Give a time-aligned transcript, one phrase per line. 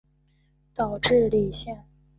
[0.73, 1.85] 岛智里线